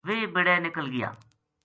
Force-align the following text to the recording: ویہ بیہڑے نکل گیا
ویہ 0.07 0.31
بیہڑے 0.33 0.55
نکل 0.65 0.85
گیا 0.93 1.09